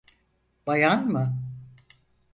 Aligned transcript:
Bayan 0.67 1.07
mı? 1.07 1.37